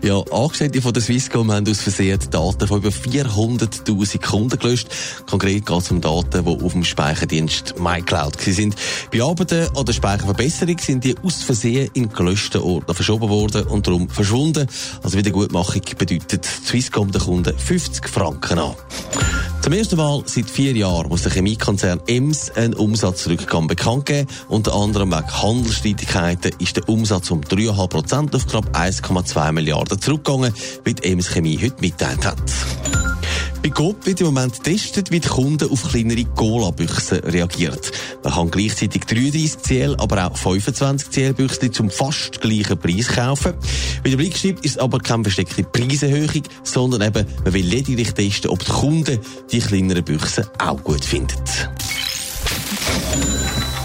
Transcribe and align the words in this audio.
Ja, 0.00 0.22
Angestellte 0.30 0.80
von 0.80 0.92
der 0.92 1.02
Swisscom 1.02 1.50
haben 1.50 1.68
aus 1.68 1.80
Versehen 1.80 2.20
Daten 2.30 2.68
von 2.68 2.78
über 2.78 2.90
400.000 2.90 4.24
Kunden 4.24 4.58
gelöscht. 4.58 4.86
Konkret 5.28 5.66
geht 5.66 5.78
es 5.78 5.90
um 5.90 6.00
Daten, 6.00 6.44
die 6.44 6.64
auf 6.64 6.72
dem 6.72 6.84
Speicherdienst 6.84 7.80
MyCloud 7.80 8.40
sind. 8.40 8.76
Bei 9.12 9.22
Arbeiten 9.22 9.68
an 9.76 9.84
der 9.84 9.92
Speicherverbesserung 9.92 10.78
sind 10.78 11.02
die 11.02 11.16
aus 11.18 11.42
Versehen 11.42 11.90
in 11.94 12.08
gelöschten 12.10 12.62
Ordner 12.62 12.94
verschoben 12.94 13.28
worden 13.28 13.66
und 13.66 13.88
darum 13.88 14.08
verschwunden. 14.08 14.68
Also 15.02 15.18
Wiedergutmachung 15.18 15.82
bedeutet 15.98 16.44
Swisscom 16.44 17.10
den 17.10 17.20
Kunden 17.20 17.58
50 17.58 18.08
Franken 18.08 18.60
an. 18.60 18.76
Zum 19.68 19.76
ersten 19.76 19.96
Mal 19.96 20.22
seit 20.24 20.48
vier 20.48 20.72
Jahren 20.72 21.10
muss 21.10 21.24
der 21.24 21.32
Chemiekonzern 21.32 22.00
EMS 22.06 22.52
einen 22.52 22.72
Umsatzrückgang 22.72 23.66
bekannt 23.66 24.06
geben. 24.06 24.26
Unter 24.48 24.74
anderem 24.74 25.10
wegen 25.10 25.42
Handelsstreitigkeiten 25.42 26.52
ist 26.58 26.78
der 26.78 26.88
Umsatz 26.88 27.30
um 27.30 27.42
3,5 27.42 27.88
Prozent 27.88 28.34
auf 28.34 28.46
knapp 28.46 28.74
1,2 28.74 29.52
Milliarden 29.52 30.00
zurückgegangen, 30.00 30.54
wie 30.84 30.94
die 30.94 31.04
EMS 31.04 31.28
Chemie 31.28 31.58
heute 31.62 31.82
mitteilt 31.82 32.24
hat. 32.24 32.40
Bei 33.68 33.74
Coop 33.74 34.06
wird 34.06 34.20
im 34.22 34.28
Moment 34.28 34.64
getestet, 34.64 35.10
wie 35.10 35.20
die 35.20 35.28
Kunden 35.28 35.70
auf 35.70 35.90
kleinere 35.90 36.24
Cola-Büchsen 36.24 37.18
reagieren. 37.18 37.78
Man 38.24 38.32
kann 38.32 38.50
gleichzeitig 38.50 39.04
33 39.04 39.62
CL, 39.62 39.96
aber 39.98 40.26
auch 40.26 40.38
25 40.38 41.10
CL 41.10 41.34
Büchsen 41.34 41.70
zum 41.74 41.90
fast 41.90 42.40
gleichen 42.40 42.78
Preis 42.78 43.08
kaufen. 43.08 43.52
Wie 44.02 44.08
der 44.08 44.16
Blick 44.16 44.38
schreibt, 44.38 44.64
ist 44.64 44.80
aber 44.80 45.00
keine 45.00 45.24
versteckte 45.24 45.64
Preiserhöhung, 45.64 46.44
sondern 46.62 47.02
eben, 47.02 47.26
man 47.44 47.52
will 47.52 47.66
lediglich 47.66 48.12
testen, 48.12 48.50
ob 48.50 48.64
die 48.64 48.72
Kunden 48.72 49.18
die 49.52 49.58
kleineren 49.58 50.02
Büchsen 50.02 50.46
auch 50.58 50.82
gut 50.82 51.04
finden. 51.04 51.34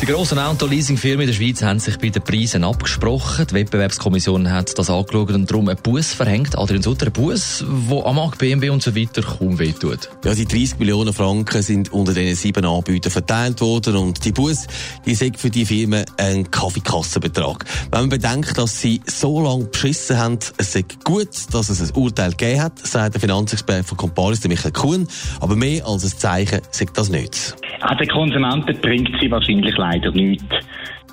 Die 0.00 0.06
grossen 0.06 0.38
Autoleasingfirmen 0.38 1.20
in 1.20 1.26
der 1.26 1.34
Schweiz 1.34 1.62
haben 1.62 1.78
sich 1.78 1.98
bei 1.98 2.08
den 2.08 2.22
Preisen 2.22 2.64
abgesprochen. 2.64 3.46
Die 3.46 3.54
Wettbewerbskommission 3.54 4.50
hat 4.50 4.78
das 4.78 4.88
angeschaut 4.88 5.30
und 5.30 5.50
darum 5.50 5.68
einen 5.68 5.78
Bus 5.82 6.14
verhängt. 6.14 6.56
Adrian 6.56 6.82
Sutter, 6.82 7.06
ein 7.06 7.12
Bus, 7.12 7.62
der 7.68 8.06
am 8.06 8.16
Markt 8.16 8.38
BMW 8.38 8.70
und 8.70 8.82
so 8.82 8.96
weiter 8.96 9.20
kaum 9.20 9.58
wehtut. 9.58 10.08
Ja, 10.24 10.34
die 10.34 10.46
30 10.46 10.78
Millionen 10.78 11.12
Franken 11.12 11.60
sind 11.60 11.92
unter 11.92 12.14
den 12.14 12.34
sieben 12.34 12.64
Anbietern 12.64 13.12
verteilt 13.12 13.60
worden 13.60 13.96
und 13.96 14.24
die 14.24 14.32
Bus, 14.32 14.66
die 15.04 15.14
sind 15.14 15.38
für 15.38 15.50
die 15.50 15.66
Firmen 15.66 16.06
ein 16.16 16.50
Kaffeekassenbetrag. 16.50 17.66
Wenn 17.90 18.00
man 18.00 18.08
bedenkt, 18.08 18.56
dass 18.56 18.80
sie 18.80 19.02
so 19.06 19.42
lange 19.42 19.66
beschissen 19.66 20.16
haben, 20.16 20.38
es 20.56 20.74
ist 20.74 21.04
gut, 21.04 21.28
dass 21.52 21.68
es 21.68 21.82
ein 21.82 21.94
Urteil 21.94 22.30
gegeben 22.30 22.62
hat, 22.62 22.78
sagt 22.86 23.14
der 23.14 23.20
Finanzexperte 23.20 23.84
von 23.84 23.98
Comparis, 23.98 24.42
Michael 24.48 24.72
Kuhn. 24.72 25.06
Aber 25.40 25.56
mehr 25.56 25.86
als 25.86 26.04
ein 26.04 26.18
Zeichen 26.18 26.62
sagt 26.70 26.96
das 26.96 27.10
nicht. 27.10 27.54
An 27.80 27.96
den 27.96 28.08
Konsumenten 28.08 28.78
bringt 28.80 29.10
sie 29.20 29.30
wahrscheinlich 29.30 29.76
leider 29.76 30.10
nichts. 30.10 30.44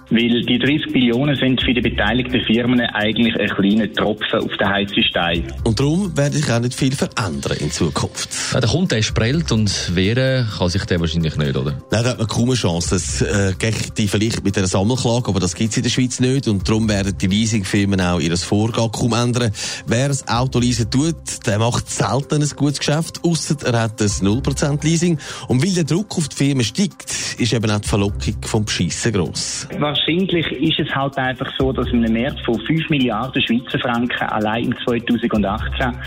Weil 0.10 0.42
die 0.44 0.58
30 0.58 0.94
Billionen 0.94 1.36
sind 1.36 1.62
für 1.62 1.74
die 1.74 1.82
beteiligten 1.82 2.42
Firmen 2.46 2.80
eigentlich 2.80 3.36
ein 3.40 3.50
kleiner 3.50 3.92
Tropfen 3.92 4.40
auf 4.40 4.58
den 4.58 4.70
heißen 4.70 5.04
Stein. 5.04 5.54
Und 5.66 5.80
darum 5.80 6.16
werde 6.16 6.38
ich 6.38 6.50
auch 6.50 6.60
nicht 6.60 6.76
viel 6.76 6.94
verändern 6.94 7.58
in 7.60 7.72
Zukunft. 7.72 8.30
Ja, 8.54 8.62
der 8.62 8.70
Kunde 8.70 8.98
ist 8.98 9.14
prellt 9.14 9.52
und 9.52 9.96
wehren 9.96 10.48
kann 10.58 10.70
sich 10.70 10.86
der 10.86 11.00
wahrscheinlich 11.02 11.36
nicht, 11.36 11.58
oder? 11.58 11.72
Nein, 11.92 12.04
da 12.04 12.10
hat 12.12 12.20
man 12.20 12.28
kaum 12.28 12.46
eine 12.46 12.56
Chance. 12.56 12.92
Das 12.92 13.22
äh, 13.22 13.54
geht 13.60 13.98
die 13.98 14.08
vielleicht 14.08 14.44
mit 14.44 14.58
einer 14.58 14.68
Sammelklage, 14.68 15.28
aber 15.28 15.40
das 15.40 15.56
gibt 15.56 15.72
es 15.72 15.78
in 15.78 15.84
der 15.84 15.90
Schweiz 15.90 16.20
nicht. 16.20 16.48
Und 16.48 16.68
darum 16.68 16.88
werden 16.88 17.18
die 17.18 17.28
Leasingfirmen 17.28 18.00
auch 18.00 18.20
ihr 18.20 18.38
Vorgehen 18.38 18.92
kaum 18.92 19.14
ändern. 19.14 19.52
Wer 19.88 20.08
das 20.08 20.28
Auto 20.28 20.60
leasen 20.60 20.90
tut, 20.90 21.46
der 21.46 21.60
macht 21.60 21.90
selten 21.90 22.42
ein 22.42 22.50
gutes 22.56 22.80
Geschäft, 22.80 23.20
ausser 23.24 23.56
er 23.66 23.82
hat 23.82 24.02
ein 24.02 24.08
0% 24.08 24.86
Leasing. 24.86 25.18
Und 25.48 25.64
weil 25.64 25.74
der 25.74 25.84
Druck 25.84 26.18
auf 26.18 26.30
die 26.30 26.36
Firmen 26.36 26.64
steigt, 26.64 27.12
ist 27.38 27.52
eben 27.52 27.70
auch 27.70 27.80
die 27.80 27.88
Verlockung 27.88 28.36
vom 28.44 28.64
Beschissen 28.64 29.12
gross 29.12 29.68
wahrscheinlich 29.98 30.52
ist 30.52 30.80
es 30.80 30.96
halt 30.96 31.18
einfach 31.18 31.52
so, 31.58 31.72
dass 31.72 31.88
in 31.88 32.06
einem 32.06 32.22
Markt 32.22 32.40
von 32.46 32.60
5 32.60 32.90
Milliarden 32.90 33.42
Schweizer 33.42 33.80
Franken 33.80 34.28
allein 34.28 34.66
im 34.66 34.76
2018 34.86 35.98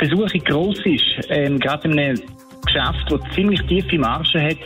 die 0.00 0.06
Versuchung 0.06 0.44
gross 0.44 0.78
ist, 0.84 1.26
ähm, 1.28 1.58
gerade 1.58 1.88
in 1.88 1.98
einem 1.98 2.20
Geschäft, 2.64 3.06
das 3.08 3.20
ziemlich 3.34 3.60
tiefe 3.62 3.98
Margen 3.98 4.42
hat, 4.42 4.58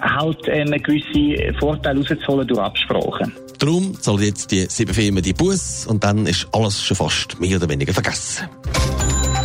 halt 0.00 0.38
ähm, 0.48 0.72
einen 0.72 0.82
gewissen 0.82 1.54
Vorteil 1.58 1.98
rauszuholen 1.98 2.48
durch 2.48 2.60
Absprachen. 2.60 3.32
Darum 3.58 3.94
zahlen 3.94 4.22
jetzt 4.22 4.50
die 4.50 4.66
sieben 4.68 4.92
Firmen 4.92 5.22
die 5.22 5.32
Bus 5.32 5.86
und 5.86 6.02
dann 6.04 6.26
ist 6.26 6.46
alles 6.52 6.82
schon 6.82 6.96
fast 6.96 7.38
mehr 7.40 7.56
oder 7.56 7.68
weniger 7.68 7.92
vergessen. 7.92 8.48